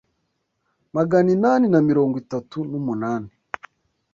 [0.95, 3.31] magana inani na mirongo itatu n’umunani